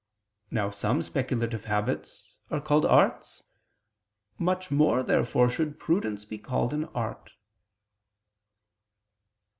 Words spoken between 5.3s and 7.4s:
should prudence be called an art.